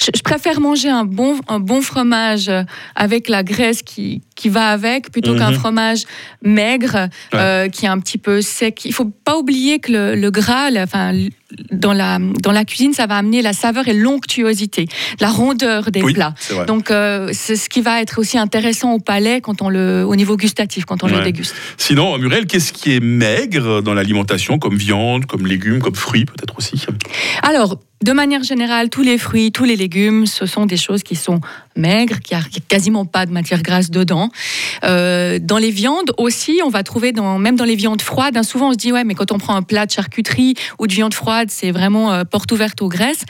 Je, 0.00 0.10
je 0.16 0.22
préfère 0.22 0.60
manger 0.60 0.88
un 0.88 1.04
bon, 1.04 1.38
un 1.48 1.60
bon 1.60 1.82
fromage 1.82 2.50
avec 2.96 3.28
la 3.28 3.42
graisse 3.42 3.82
qui, 3.82 4.22
qui 4.34 4.48
va 4.48 4.68
avec 4.68 5.10
plutôt 5.12 5.32
Mhm. 5.32 5.38
qu'un 5.40 5.52
fromage 5.52 6.04
maigre 6.42 7.08
euh, 7.34 7.68
qui 7.68 7.84
est 7.84 7.88
un 7.88 7.98
petit 8.00 8.16
peu 8.18 8.40
sec. 8.40 8.84
Il 8.86 8.94
faut 8.94 9.04
pas 9.24 9.36
oublier 9.36 9.78
que 9.78 9.92
le, 9.92 10.14
le 10.14 10.30
gras, 10.40 10.70
la- 10.70 10.84
enfin, 10.84 11.28
dans 11.72 11.92
la, 11.92 12.18
dans 12.42 12.52
la 12.52 12.64
cuisine, 12.64 12.92
ça 12.92 13.06
va 13.06 13.16
amener 13.16 13.40
la 13.42 13.52
saveur 13.52 13.88
et 13.88 13.94
l'onctuosité, 13.94 14.86
la 15.20 15.30
rondeur 15.30 15.90
des 15.90 16.02
Oui, 16.02 16.12
plats. 16.12 16.34
Donc, 16.66 16.90
euh, 16.90 17.30
c'est 17.32 17.56
ce 17.56 17.68
qui 17.68 17.80
va 17.80 18.02
être 18.02 18.18
aussi 18.18 18.36
intéressant 18.38 18.92
au 18.92 18.98
palais 18.98 19.40
quand 19.40 19.62
on 19.62 19.68
le, 19.70 20.04
au 20.06 20.14
niveau 20.16 20.36
gustatif, 20.36 20.84
quand 20.84 21.02
on 21.04 21.08
Ouais. 21.08 21.16
le 21.18 21.22
déguste. 21.22 21.54
Sinon, 21.78 22.18
Muriel, 22.18 22.46
qu'est-ce 22.46 22.72
qui 22.72 22.94
est 22.94 23.00
maigre 23.00 23.80
dans 23.82 23.94
l'alimentation, 23.94 24.58
comme 24.58 24.76
viande, 24.76 25.24
comme 25.26 25.46
légumes, 25.46 25.78
comme 25.80 25.94
fruits, 25.94 26.26
peut-être 26.26 26.58
aussi? 26.58 26.84
Alors, 27.42 27.78
de 28.04 28.12
manière 28.12 28.42
générale, 28.44 28.90
tous 28.90 29.02
les 29.02 29.16
fruits, 29.18 29.50
tous 29.50 29.64
les 29.64 29.74
légumes, 29.74 30.26
ce 30.26 30.46
sont 30.46 30.66
des 30.66 30.76
choses 30.76 31.02
qui 31.02 31.16
sont 31.16 31.40
maigres, 31.76 32.20
qui 32.20 32.34
a 32.34 32.40
quasiment 32.68 33.04
pas 33.06 33.26
de 33.26 33.32
matière 33.32 33.62
grasse 33.62 33.90
dedans. 33.90 34.30
Euh, 34.84 35.38
dans 35.40 35.58
les 35.58 35.70
viandes 35.70 36.12
aussi, 36.16 36.60
on 36.64 36.68
va 36.68 36.82
trouver, 36.82 37.12
dans, 37.12 37.38
même 37.38 37.56
dans 37.56 37.64
les 37.64 37.74
viandes 37.74 38.02
froides, 38.02 38.36
hein, 38.36 38.42
souvent 38.44 38.68
on 38.68 38.72
se 38.72 38.76
dit, 38.76 38.92
ouais, 38.92 39.02
mais 39.04 39.14
quand 39.14 39.32
on 39.32 39.38
prend 39.38 39.56
un 39.56 39.62
plat 39.62 39.86
de 39.86 39.90
charcuterie 39.90 40.54
ou 40.78 40.86
de 40.86 40.92
viande 40.92 41.14
froide, 41.14 41.37
c'est 41.48 41.70
vraiment 41.70 42.12
euh, 42.12 42.24
porte 42.24 42.50
ouverte 42.52 42.82
aux 42.82 42.88
graisses. 42.88 43.22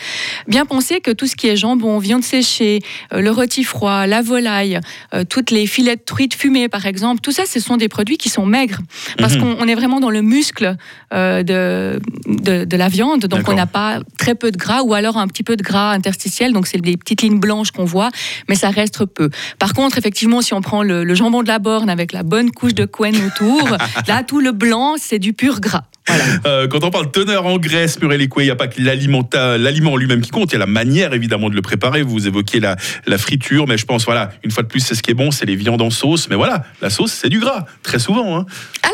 Bien 0.46 0.64
penser 0.64 1.00
que 1.00 1.10
tout 1.10 1.26
ce 1.26 1.36
qui 1.36 1.46
est 1.48 1.56
jambon, 1.56 1.98
viande 1.98 2.24
séchée, 2.24 2.80
euh, 3.12 3.20
le 3.20 3.30
rôti 3.30 3.64
froid, 3.64 4.06
la 4.06 4.22
volaille, 4.22 4.80
euh, 5.14 5.24
toutes 5.28 5.50
les 5.50 5.66
filets 5.66 5.96
de 5.96 6.02
truite 6.04 6.34
fumés, 6.34 6.68
par 6.68 6.86
exemple, 6.86 7.20
tout 7.20 7.32
ça, 7.32 7.44
ce 7.46 7.60
sont 7.60 7.76
des 7.76 7.88
produits 7.88 8.16
qui 8.18 8.28
sont 8.28 8.46
maigres. 8.46 8.78
Parce 9.18 9.34
Mhm. 9.34 9.40
qu'on 9.40 9.56
on 9.60 9.68
est 9.68 9.74
vraiment 9.74 10.00
dans 10.00 10.10
le 10.10 10.22
muscle 10.22 10.76
de, 11.12 11.98
de, 12.26 12.64
de 12.64 12.76
la 12.76 12.88
viande, 12.88 13.26
donc 13.26 13.48
on 13.48 13.54
n'a 13.54 13.66
pas 13.66 14.00
très 14.18 14.34
peu 14.34 14.50
de 14.50 14.56
gras 14.56 14.82
ou 14.82 14.94
alors 14.94 15.16
un 15.16 15.26
petit 15.28 15.42
peu 15.42 15.56
de 15.56 15.62
gras 15.62 15.92
interstitiel, 15.92 16.52
donc 16.52 16.66
c'est 16.66 16.78
des 16.80 16.96
petites 16.96 17.22
lignes 17.22 17.40
blanches 17.40 17.70
qu'on 17.70 17.84
voit, 17.84 18.10
mais 18.48 18.54
ça 18.54 18.70
reste 18.70 19.04
peu. 19.04 19.30
Par 19.58 19.72
contre, 19.74 19.98
effectivement, 19.98 20.42
si 20.42 20.54
on 20.54 20.60
prend 20.60 20.82
le, 20.82 21.04
le 21.04 21.14
jambon 21.14 21.42
de 21.42 21.48
la 21.48 21.58
borne 21.58 21.90
avec 21.90 22.12
la 22.12 22.22
bonne 22.22 22.50
couche 22.50 22.74
de 22.74 22.84
couenne 22.84 23.16
autour, 23.26 23.76
là, 24.08 24.22
tout 24.22 24.40
le 24.40 24.52
blanc, 24.52 24.94
c'est 24.98 25.18
du 25.18 25.32
pur 25.32 25.60
gras. 25.60 25.84
Voilà. 26.08 26.24
Euh, 26.46 26.68
Quand 26.68 26.84
on 26.84 26.90
parle 26.90 27.10
teneur 27.10 27.46
en 27.46 27.58
graisse, 27.58 28.00
Muriel 28.00 28.22
Écoué, 28.22 28.44
il 28.44 28.46
n'y 28.46 28.50
a 28.52 28.56
pas 28.56 28.68
que 28.68 28.80
l'aliment 28.80 29.92
en 29.92 29.96
lui-même 29.96 30.20
qui 30.20 30.30
compte, 30.30 30.50
il 30.50 30.54
y 30.54 30.56
a 30.56 30.60
la 30.60 30.66
manière 30.66 31.12
évidemment 31.14 31.50
de 31.50 31.54
le 31.54 31.62
préparer. 31.62 32.02
Vous 32.02 32.26
évoquiez 32.26 32.60
la, 32.60 32.76
la 33.06 33.18
friture, 33.18 33.66
mais 33.68 33.76
je 33.78 33.84
pense, 33.86 34.04
voilà, 34.04 34.30
une 34.42 34.50
fois 34.50 34.62
de 34.62 34.68
plus, 34.68 34.80
c'est 34.80 34.94
ce 34.94 35.02
qui 35.02 35.10
est 35.10 35.14
bon, 35.14 35.30
c'est 35.30 35.46
les 35.46 35.56
viandes 35.56 35.82
en 35.82 35.90
sauce. 35.90 36.28
Mais 36.28 36.36
voilà, 36.36 36.64
la 36.82 36.90
sauce, 36.90 37.12
c'est 37.12 37.28
du 37.28 37.38
gras, 37.40 37.66
très 37.82 37.98
souvent. 37.98 38.38
hein. 38.38 38.46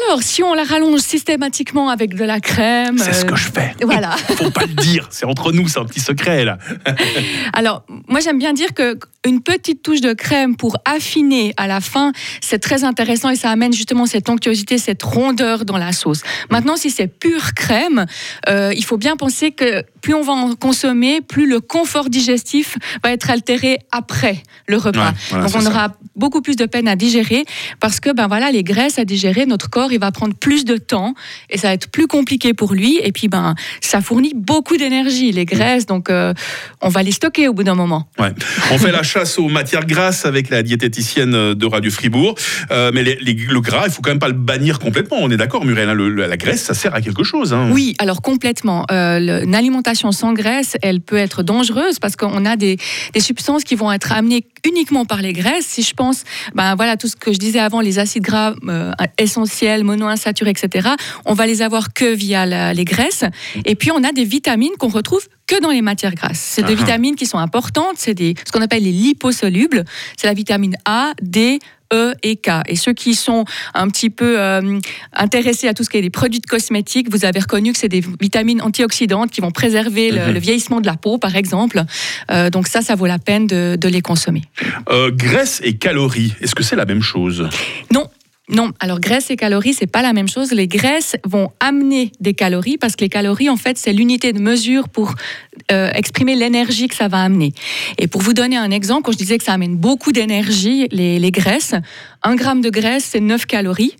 Alors, 0.09 0.23
si 0.23 0.43
on 0.43 0.55
la 0.55 0.65
rallonge 0.65 1.01
systématiquement 1.01 1.89
avec 1.89 2.15
de 2.15 2.25
la 2.25 2.41
crème. 2.41 2.99
C'est 2.99 3.13
ce 3.13 3.25
euh, 3.25 3.29
que 3.29 3.37
je 3.37 3.49
fais. 3.51 3.75
Voilà. 3.83 4.11
Faut 4.37 4.51
pas 4.51 4.67
le 4.67 4.75
dire, 4.75 5.07
c'est 5.11 5.25
entre 5.27 5.53
nous, 5.53 5.69
c'est 5.69 5.79
un 5.79 5.85
petit 5.85 6.01
secret 6.01 6.45
là. 6.45 6.59
Alors, 7.53 7.85
moi 8.09 8.21
j'aime 8.21 8.39
bien 8.39 8.53
dire 8.53 8.75
que 8.75 8.99
une 9.27 9.41
petite 9.41 9.83
touche 9.83 10.01
de 10.03 10.13
crème 10.13 10.55
pour 10.57 10.77
affiner 10.85 11.55
à 11.57 11.67
la 11.67 11.81
fin, 11.81 12.13
c'est 12.43 12.59
très 12.59 12.85
intéressant 12.85 13.31
et 13.31 13.37
ça 13.37 13.51
amène 13.51 13.73
justement 13.73 14.05
cette 14.05 14.29
onctuosité, 14.29 14.77
cette 14.77 15.03
rondeur 15.03 15.65
dans 15.65 15.79
la 15.79 15.93
sauce. 15.93 16.21
Maintenant, 16.51 16.77
si 16.77 16.91
c'est 16.91 17.04
pure 17.09 17.55
crème, 17.55 18.06
euh, 18.49 18.73
il 18.75 18.85
faut 18.85 18.97
bien 18.97 19.17
penser 19.17 19.53
que 19.53 19.85
plus 20.05 20.12
on 20.15 20.23
va 20.23 20.35
en 20.35 20.55
consommer, 20.55 21.23
plus 21.23 21.47
le 21.49 21.61
confort 21.61 22.11
digestif 22.11 22.77
va 23.03 23.11
être 23.11 23.31
altéré 23.31 23.79
après 23.91 24.43
le 24.69 24.77
repas. 24.77 25.09
Ouais, 25.09 25.15
voilà, 25.31 25.47
Donc 25.47 25.56
on 25.56 25.61
ça. 25.62 25.71
aura 25.71 25.89
beaucoup 26.15 26.43
plus 26.43 26.56
de 26.56 26.67
peine 26.67 26.87
à 26.89 26.95
digérer 26.95 27.45
parce 27.81 28.01
que 28.01 28.11
ben 28.12 28.29
voilà 28.29 28.51
les 28.53 28.62
graisses 28.62 28.99
à 28.99 29.06
digérer, 29.06 29.47
notre 29.47 29.71
corps 29.71 29.93
il 29.93 29.99
va 29.99 30.12
prendre 30.12 30.35
plus 30.35 30.65
de 30.67 30.77
temps 30.77 31.15
et 31.49 31.56
ça 31.56 31.69
va 31.69 31.75
être 31.75 31.89
plus 31.89 32.06
compliqué 32.06 32.53
pour 32.53 32.75
lui 32.75 33.01
et 33.03 33.12
puis 33.12 33.29
ben 33.29 33.55
ça 33.81 34.03
fournit 34.03 34.32
beaucoup 34.37 34.77
d'énergie 34.77 35.32
les 35.32 35.46
graisses 35.46 35.87
donc 35.87 36.11
euh, 36.11 36.34
on 36.82 36.91
va 36.91 37.03
les 37.03 37.13
stocker 37.13 37.49
au 37.49 37.55
bout 37.55 37.65
d'un 37.65 37.75
moment. 37.75 38.06
Ouais. 38.19 38.32
On 38.73 38.79
fait 38.79 38.93
la 38.93 39.03
chasse 39.03 39.39
aux 39.39 39.49
matières 39.49 39.87
grasses 39.87 40.27
avec 40.27 40.51
la 40.51 40.63
diététicienne 40.63 41.55
de 41.55 41.67
Radio 41.67 41.91
Fribourg. 41.91 42.34
Euh, 42.70 42.91
mais 42.93 43.03
les- 43.03 43.17
les- 43.23 43.32
le 43.34 43.61
gras, 43.61 43.84
il 43.87 43.91
faut 43.93 44.03
quand 44.03 44.11
même 44.11 44.19
pas 44.19 44.29
le 44.29 44.34
bannir 44.34 44.79
complètement. 44.79 45.17
On 45.20 45.31
est 45.31 45.37
d'accord, 45.39 45.65
Muriel. 45.65 45.89
hein, 45.89 45.94
le- 45.94 46.11
le- 46.11 46.27
la 46.27 46.37
graisse, 46.37 46.63
ça 46.63 46.75
sert 46.75 46.94
à 46.94 47.01
quelque 47.01 47.25
chose. 47.25 47.53
hein. 47.55 47.70
Oui, 47.73 47.94
alors 47.99 48.20
complètement. 48.20 48.84
Euh, 48.91 49.19
le- 49.19 49.44
une 49.44 49.55
alimentation 49.55 49.94
sans 49.94 50.32
graisse, 50.32 50.77
elle 50.82 51.01
peut 51.01 51.17
être 51.17 51.43
dangereuse 51.43 51.98
parce 51.98 52.17
qu'on 52.17 52.44
a 52.44 52.56
des, 52.56 52.77
des 53.13 53.20
substances 53.20 53.65
qui 53.65 53.74
vont 53.74 53.91
être 53.93 54.13
amenées 54.13 54.44
uniquement 54.67 55.05
par 55.05 55.20
les 55.22 55.32
graisses. 55.32 55.67
Si 55.67 55.82
je 55.82 55.94
pense, 55.94 56.24
ben 56.55 56.74
voilà, 56.74 56.96
tout 56.96 57.08
ce 57.08 57.17
que 57.17 57.32
je 57.32 57.39
disais 57.39 57.58
avant, 57.58 57.81
les 57.81 57.98
acides 57.98 58.22
gras 58.22 58.55
euh, 58.69 58.93
essentiels, 59.19 59.84
monoinsaturés, 59.84 60.51
etc., 60.51 60.89
on 61.24 61.34
va 61.34 61.46
les 61.46 61.63
avoir 61.63 61.93
que 61.93 62.13
via 62.15 62.46
la- 62.46 62.72
les 62.74 62.84
graisses. 62.84 63.24
Et 63.65 63.74
puis 63.74 63.91
on 63.91 64.03
a 64.05 64.13
des 64.13 64.24
vitamines 64.24 64.72
qu'on 64.79 64.89
retrouve 64.89 65.27
que 65.46 65.60
dans 65.60 65.70
les 65.70 65.82
matières 65.82 66.15
grasses. 66.15 66.41
C'est 66.41 66.63
des 66.63 66.72
Ah 66.72 66.77
ah. 66.79 66.84
vitamines 66.84 67.17
qui 67.17 67.27
sont 67.27 67.39
importantes, 67.39 67.96
c'est 67.96 68.19
ce 68.19 68.51
qu'on 68.53 68.63
appelle 68.63 68.82
les 68.82 68.93
liposolubles. 68.93 69.84
C'est 70.17 70.27
la 70.27 70.34
vitamine 70.34 70.77
A, 70.86 71.13
D, 71.22 71.58
E 71.94 72.15
et 72.22 72.36
K. 72.36 72.51
Et 72.67 72.77
ceux 72.77 72.93
qui 72.93 73.15
sont 73.15 73.44
un 73.74 73.89
petit 73.89 74.10
peu 74.10 74.39
euh, 74.41 74.79
intéressés 75.13 75.69
à 75.69 75.74
tout 75.74 75.84
ce 75.84 75.91
qui 75.91 75.96
est 75.98 76.03
des 76.03 76.10
produits 76.10 76.41
de 76.41 76.46
cosmétiques, 76.46 77.08
vous 77.10 77.24
avez 77.24 77.41
reconnu 77.41 77.72
que 77.72 77.79
c'est 77.79 77.89
des 77.89 78.03
vitamines 78.20 78.60
antioxydantes 78.60 79.31
qui 79.31 79.41
vont 79.41 79.53
préserver 79.53 80.10
le, 80.10 80.27
Mhm. 80.27 80.32
le 80.32 80.41
vieillissement 80.41 80.81
de 80.81 80.86
la 80.86 80.96
peau, 80.96 81.19
par 81.19 81.36
exemple. 81.36 81.82
Euh, 82.31 82.51
donc 82.51 82.67
ça, 82.67 82.81
ça 82.82 82.94
vaut 82.96 83.06
la 83.06 83.19
peine 83.19 83.46
de, 83.46 83.77
de 83.79 83.89
les 83.89 84.01
consommer. 84.01 84.43
Euh, 84.91 85.10
graisse 85.10 85.60
et 85.63 85.74
calories, 85.77 86.32
est-ce 86.41 86.55
que 86.55 86.63
c'est 86.63 86.77
la 86.77 86.84
même 86.86 87.03
chose? 87.03 87.48
Non. 87.93 88.08
Non, 88.51 88.72
alors 88.79 89.01
graisse 89.01 89.31
et 89.31 89.36
calories, 89.36 89.72
c'est 89.72 89.86
pas 89.86 90.03
la 90.03 90.13
même 90.13 90.29
chose. 90.29 90.53
Les 90.53 90.69
graisses 90.69 91.17
vont 91.24 91.51
amener 91.60 92.13
des 92.20 92.34
calories 92.34 92.77
parce 92.77 92.94
que 92.94 93.01
les 93.01 93.08
calories, 93.08 93.48
en 93.48 93.56
fait, 93.56 93.79
c'est 93.79 93.94
l'unité 93.94 94.34
de 94.34 94.39
mesure 94.39 94.91
pour 94.91 95.15
euh, 95.72 95.91
exprimer 95.94 96.36
l'énergie 96.36 96.89
que 96.89 96.94
ça 96.94 97.08
va 97.08 97.22
amener. 97.22 97.55
Et 97.96 98.06
pour 98.06 98.20
vous 98.20 98.34
donner 98.34 98.58
un 98.58 98.70
exemple, 98.70 99.05
quand 99.05 99.13
je 99.13 99.17
disais 99.17 99.39
que 99.39 99.44
ça 99.44 99.55
amène 99.55 99.77
beaucoup 99.77 100.13
d'énergie, 100.13 100.89
les, 100.91 101.19
les 101.19 101.31
graisses, 101.31 101.74
un 102.22 102.34
gramme 102.34 102.60
de 102.60 102.69
graisse, 102.69 103.08
c'est 103.13 103.20
9 103.20 103.46
calories. 103.46 103.96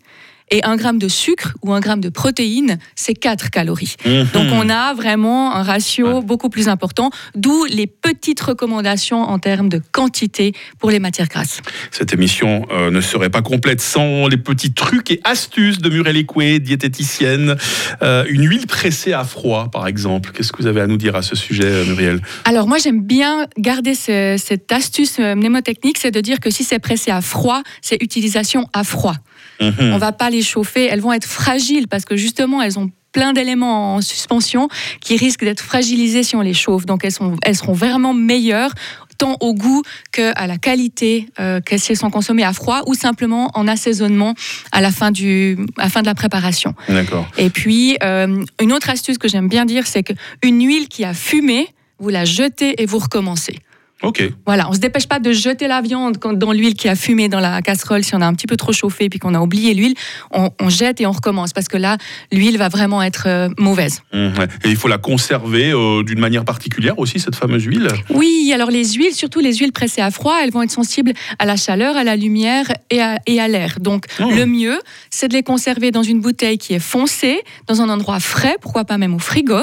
Et 0.50 0.62
un 0.62 0.76
gramme 0.76 0.98
de 0.98 1.08
sucre 1.08 1.54
ou 1.62 1.72
un 1.72 1.80
gramme 1.80 2.00
de 2.02 2.10
protéines, 2.10 2.78
c'est 2.94 3.14
4 3.14 3.50
calories. 3.50 3.96
Mhm. 4.04 4.28
Donc 4.34 4.48
on 4.52 4.68
a 4.68 4.92
vraiment 4.94 5.54
un 5.54 5.62
ratio 5.62 6.18
Ouais. 6.18 6.22
beaucoup 6.22 6.50
plus 6.50 6.68
important, 6.68 7.10
d'où 7.34 7.64
les 7.64 7.86
petites 7.86 8.40
recommandations 8.40 9.22
en 9.22 9.38
termes 9.38 9.68
de 9.70 9.80
quantité 9.92 10.52
pour 10.78 10.90
les 10.90 10.98
matières 10.98 11.28
grasses. 11.28 11.60
Cette 11.90 12.12
émission 12.12 12.66
euh, 12.70 12.90
ne 12.90 13.00
serait 13.00 13.30
pas 13.30 13.40
complète 13.40 13.80
sans 13.80 14.28
les 14.28 14.36
petits 14.36 14.72
trucs 14.74 15.10
et 15.10 15.20
astuces 15.24 15.78
de 15.78 15.88
Muriel 15.88 16.16
Écoué, 16.18 16.58
diététicienne. 16.60 17.56
Euh, 18.02 18.24
une 18.28 18.46
huile 18.46 18.66
pressée 18.66 19.14
à 19.14 19.24
froid, 19.24 19.70
par 19.72 19.86
exemple. 19.88 20.30
Qu'est-ce 20.32 20.52
que 20.52 20.60
vous 20.62 20.68
avez 20.68 20.82
à 20.82 20.86
nous 20.86 20.98
dire 20.98 21.16
à 21.16 21.22
ce 21.22 21.34
sujet, 21.36 21.64
euh, 21.64 21.84
Muriel? 21.86 22.20
Alors 22.44 22.68
moi 22.68 22.76
j'aime 22.78 23.02
bien 23.02 23.46
garder 23.58 23.94
ce- 23.94 24.36
cette 24.38 24.70
astuce 24.72 25.18
mnémotechnique, 25.18 25.96
c'est 25.98 26.10
de 26.10 26.20
dire 26.20 26.38
que 26.40 26.50
si 26.50 26.64
c'est 26.64 26.78
pressé 26.78 27.10
à 27.10 27.22
froid, 27.22 27.62
c'est 27.80 27.96
utilisation 28.02 28.68
à 28.74 28.84
froid. 28.84 29.14
Mhm. 29.61 29.92
On 29.92 29.99
va 29.99 30.12
pas 30.12 30.30
les 30.30 30.42
chauffer, 30.42 30.87
elles 30.87 31.00
vont 31.00 31.12
être 31.12 31.26
fragiles 31.28 31.88
parce 31.88 32.04
que 32.04 32.16
justement 32.16 32.62
elles 32.62 32.78
ont 32.78 32.90
plein 33.12 33.32
d'éléments 33.32 33.94
en 33.94 34.00
suspension 34.00 34.68
qui 35.00 35.16
risquent 35.16 35.44
d'être 35.44 35.62
fragilisés 35.62 36.25
si 36.25 36.37
on 36.37 36.40
les 36.40 36.52
chauffe. 36.52 36.84
Donc 36.84 37.04
elles, 37.04 37.12
sont, 37.12 37.37
elles 37.42 37.56
seront 37.56 37.73
vraiment 37.73 38.12
meilleures 38.12 38.75
tant 39.16 39.37
au 39.40 39.54
goût 39.54 39.82
qu'à 40.12 40.46
la 40.46 40.58
qualité 40.58 41.28
euh, 41.38 41.61
que 41.61 41.78
si 41.78 41.92
elles 41.92 41.99
sont 41.99 42.11
consommées 42.11 42.42
à 42.42 42.52
froid 42.52 42.82
ou 42.87 42.94
simplement 42.94 43.50
en 43.54 43.68
assaisonnement 43.68 44.34
à 44.73 44.80
la 44.80 44.90
fin, 44.90 45.12
du, 45.12 45.56
à 45.78 45.84
la 45.84 45.88
fin 45.88 46.02
de 46.02 46.06
la 46.06 46.16
préparation. 46.16 46.75
D'accord. 46.88 47.26
Et 47.38 47.49
puis, 47.49 47.96
euh, 48.02 48.44
une 48.61 48.73
autre 48.73 48.90
astuce 48.90 49.18
que 49.18 49.28
j'aime 49.28 49.49
bien 49.49 49.64
dire, 49.64 49.87
c'est 49.87 50.02
qu'une 50.02 50.66
huile 50.66 50.88
qui 50.88 51.04
a 51.04 51.14
fumé, 51.14 51.68
vous 52.00 52.08
la 52.08 52.25
jetez 52.25 52.82
et 52.82 52.87
vous 52.87 52.99
recommencez. 52.99 53.61
Ok. 54.04 54.23
Voilà, 54.46 54.68
on 54.68 54.73
se 54.73 54.78
dépêche 54.78 55.06
pas 55.06 55.18
de 55.18 55.32
jeter 55.32 55.66
la 55.66 55.80
viande 55.80 56.18
dans 56.18 56.52
l'huile 56.52 56.75
qui 56.75 56.88
a 56.88 56.94
fumé 56.94 57.28
dans 57.28 57.40
la 57.40 57.62
casserole 57.62 58.04
si 58.04 58.14
on 58.14 58.20
a 58.20 58.26
un 58.26 58.34
petit 58.34 58.46
peu 58.46 58.56
trop 58.56 58.73
chauffé 58.73 59.08
puis 59.08 59.18
qu'on 59.18 59.34
a 59.34 59.40
oublié 59.40 59.75
l'huile. 59.75 59.94
On, 60.30 60.50
on 60.61 60.68
jette 60.68 61.00
et 61.00 61.06
on 61.06 61.12
recommence 61.12 61.52
parce 61.52 61.68
que 61.68 61.76
là, 61.76 61.96
l'huile 62.32 62.58
va 62.58 62.68
vraiment 62.68 63.02
être 63.02 63.25
euh, 63.26 63.49
mauvaise. 63.58 64.02
Ouais. 64.12 64.30
Et 64.64 64.70
il 64.70 64.76
faut 64.76 64.88
la 64.88 64.99
conserver 64.99 65.70
euh, 65.73 66.02
d'une 66.02 66.20
manière 66.20 66.44
particulière 66.44 66.99
aussi, 66.99 67.18
cette 67.18 67.37
fameuse 67.37 67.64
huile? 67.64 67.88
Oui, 68.11 68.52
alors 68.54 68.70
les 68.70 68.84
huiles, 68.92 69.14
surtout 69.14 69.40
les 69.40 69.54
huiles 69.54 69.73
pressées 69.73 70.00
à 70.02 70.11
froid, 70.11 70.37
elles 70.42 70.50
vont 70.52 70.62
être 70.62 70.70
sensibles 70.70 71.12
à 71.38 71.46
la 71.46 71.56
chaleur, 71.56 71.96
à 71.96 72.04
la 72.04 72.16
lumière 72.16 72.66
et 72.90 73.00
à, 73.00 73.18
et 73.26 73.40
à 73.40 73.49
l'air. 73.49 73.76
Donc 73.80 74.06
Oh. 74.20 74.30
le 74.30 74.46
mieux, 74.46 74.78
c'est 75.11 75.28
de 75.28 75.34
les 75.34 75.42
conserver 75.42 75.90
dans 75.90 76.02
une 76.02 76.20
bouteille 76.20 76.58
qui 76.58 76.75
est 76.75 76.78
foncée, 76.78 77.40
dans 77.66 77.80
un 77.82 77.88
endroit 77.88 78.20
frais, 78.20 78.56
pourquoi 78.61 78.84
pas 78.84 78.99
même 78.99 79.14
au 79.14 79.18
frigo. 79.18 79.58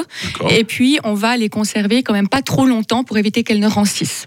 Et 0.50 0.64
puis 0.64 0.98
on 1.04 1.14
va 1.14 1.36
les 1.36 1.48
conserver 1.48 2.02
quand 2.02 2.12
même 2.12 2.28
pas 2.28 2.42
trop 2.42 2.66
longtemps 2.66 3.04
pour 3.04 3.16
éviter 3.18 3.42
qu'elles 3.44 3.60
ne 3.60 3.68
rancissent. 3.68 4.26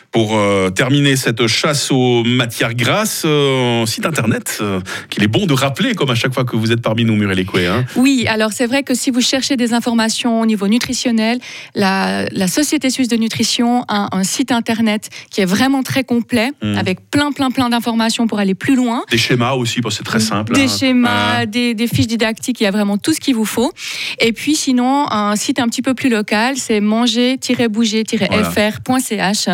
Pour 0.11 0.37
euh, 0.37 0.69
terminer 0.69 1.15
cette 1.15 1.47
chasse 1.47 1.89
aux 1.89 2.23
matières 2.25 2.73
grasses, 2.73 3.23
euh, 3.25 3.83
un 3.83 3.85
site 3.85 4.05
internet 4.05 4.57
euh, 4.59 4.81
qu'il 5.09 5.23
est 5.23 5.27
bon 5.27 5.45
de 5.45 5.53
rappeler, 5.53 5.93
comme 5.93 6.09
à 6.09 6.15
chaque 6.15 6.33
fois 6.33 6.43
que 6.43 6.57
vous 6.57 6.73
êtes 6.73 6.81
parmi 6.81 7.05
nous, 7.05 7.15
Muriel 7.15 7.39
Écoué. 7.39 7.65
Hein. 7.67 7.85
Oui, 7.95 8.25
alors 8.27 8.51
c'est 8.51 8.65
vrai 8.65 8.83
que 8.83 8.93
si 8.93 9.09
vous 9.09 9.21
cherchez 9.21 9.55
des 9.55 9.71
informations 9.73 10.41
au 10.41 10.45
niveau 10.45 10.67
nutritionnel, 10.67 11.39
la, 11.75 12.25
la 12.31 12.47
Société 12.49 12.89
Suisse 12.89 13.07
de 13.07 13.15
Nutrition 13.15 13.85
a 13.87 14.13
un 14.15 14.23
site 14.25 14.51
internet 14.51 15.09
qui 15.29 15.39
est 15.39 15.45
vraiment 15.45 15.81
très 15.81 16.03
complet, 16.03 16.51
Mm. 16.61 16.77
avec 16.77 16.99
plein, 17.09 17.31
plein, 17.31 17.49
plein 17.49 17.69
d'informations 17.69 18.27
pour 18.27 18.39
aller 18.39 18.55
plus 18.55 18.75
loin. 18.75 19.03
Des 19.09 19.17
schémas 19.17 19.53
aussi, 19.53 19.79
parce 19.81 19.95
que 19.95 19.99
c'est 19.99 20.03
très 20.09 20.19
simple. 20.19 20.51
Des 20.53 20.63
hein. 20.63 20.67
schémas, 20.67 21.29
Voilà. 21.31 21.45
des, 21.45 21.73
des 21.73 21.87
fiches 21.87 22.07
didactiques, 22.07 22.59
il 22.59 22.65
y 22.65 22.67
a 22.67 22.71
vraiment 22.71 22.97
tout 22.97 23.13
ce 23.13 23.21
qu'il 23.21 23.35
vous 23.35 23.45
faut. 23.45 23.71
Et 24.19 24.33
puis 24.33 24.55
sinon, 24.55 25.05
un 25.09 25.35
site 25.37 25.59
un 25.59 25.67
petit 25.67 25.81
peu 25.81 25.93
plus 25.93 26.09
local, 26.09 26.57
c'est 26.57 26.81
manger-bouger-fr.ch, 26.81 29.47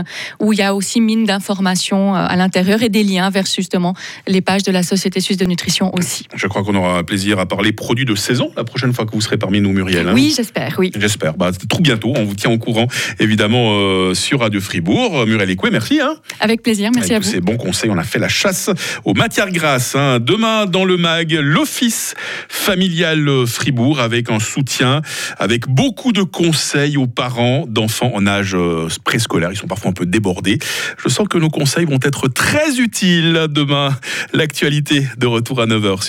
où 0.48 0.54
il 0.54 0.60
y 0.60 0.62
a 0.63 0.74
aussi 0.74 1.01
mine 1.01 1.25
d'informations 1.25 2.16
euh, 2.16 2.25
à 2.27 2.36
l'intérieur 2.38 2.82
et 2.82 2.89
des 2.89 3.04
liens 3.04 3.30
vers 3.30 3.46
justement 3.46 3.94
les 4.27 4.39
pages 4.39 4.63
de 4.63 4.72
la 4.72 4.82
Société 4.82 5.20
Suisse 5.20 5.36
de 5.38 5.44
Nutrition 5.46 5.94
aussi. 5.94 6.25
Je 6.36 6.48
crois 6.48 6.63
qu'on 6.63 6.75
aura 6.75 6.98
un 6.98 7.04
plaisir 7.04 7.38
à 7.39 7.46
parler 7.46 7.74
produits 7.74 8.06
de 8.06 8.16
saison 8.16 8.50
la 8.56 8.63
prochaine 8.63 8.94
fois 8.94 9.06
que 9.06 9.12
vous 9.12 9.20
serez 9.22 9.38
parmi 9.38 9.60
nous, 9.60 9.72
Muriel. 9.74 10.08
hein. 10.08 10.13
Oui, 10.13 10.34
j'espère, 10.36 10.75
oui. 10.80 10.92
J'espère. 10.98 11.36
Bah, 11.36 11.51
tout 11.70 11.82
bientôt. 11.82 12.13
On 12.16 12.24
vous 12.24 12.36
tient 12.36 12.50
au 12.50 12.58
courant, 12.58 12.88
évidemment, 13.20 13.72
euh, 13.74 14.13
sur 14.13 14.39
Radio 14.39 14.62
Fribourg. 14.62 15.25
Muriel 15.27 15.50
Écoué, 15.50 15.70
merci. 15.70 16.00
Hein. 16.00 16.16
Avec 16.39 16.63
plaisir, 16.63 16.92
merci 16.96 17.12
à 17.12 17.18
Avec 17.18 17.24
tous 17.24 17.30
vous. 17.30 17.36
ces 17.36 17.42
bons 17.42 17.58
conseils, 17.58 17.89
on 17.89 17.98
a 17.98 18.04
fait 18.04 18.20
la 18.20 18.30
chasse 18.30 18.70
aux 19.04 19.13
matières 19.13 19.51
grasses. 19.51 19.96
hein. 19.96 20.20
Demain, 20.22 20.66
dans 20.66 20.86
le 20.86 20.96
MAG, 20.96 21.34
l'Office 21.42 22.16
familial 22.48 23.27
euh, 23.27 23.46
Fribourg, 23.46 24.00
avec 24.00 24.30
un 24.32 24.39
soutien, 24.39 25.01
avec 25.39 25.68
beaucoup 25.68 26.12
de 26.13 26.24
conseils 26.24 26.96
aux 26.98 27.08
parents 27.08 27.66
d'enfants 27.68 28.12
en 28.13 28.25
âge 28.27 28.56
préscolaire. 29.04 29.50
Ils 29.51 29.58
sont 29.58 29.68
parfois 29.68 29.89
un 29.92 29.94
peu 29.94 30.06
débordés. 30.06 30.37
Je 30.98 31.10
sens 31.10 31.27
que 31.27 31.38
nos 31.38 31.50
conseils 31.50 31.86
vont 31.86 32.00
être 32.01 32.27
très 32.27 32.79
utiles 32.79 33.48
demain. 33.50 33.96
L'actualité 34.34 35.08
de 35.17 35.27
retour 35.27 35.62
à 35.62 35.65
9h 35.65 36.03
sur 36.03 36.06